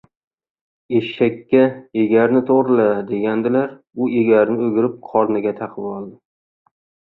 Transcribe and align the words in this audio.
•Eshakka 0.99 1.59
“egarni 2.05 2.41
to‘g‘rila” 2.49 2.89
degandilar, 3.13 3.77
u 4.07 4.11
egarni 4.25 4.69
o‘girib 4.73 4.99
qorniga 5.13 5.57
taqib 5.65 5.91
oldi. 5.95 6.15